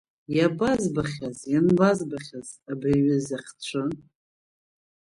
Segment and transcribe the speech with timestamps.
[0.35, 3.83] Иабазбахьаз, ианбазбахьаз абри аҩыза ахцәы?